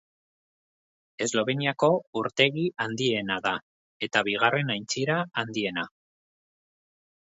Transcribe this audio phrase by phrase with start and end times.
[1.25, 1.91] Esloveniako
[2.23, 3.55] urtegi handiena da
[4.09, 5.91] eta bigarren aintzira handiena.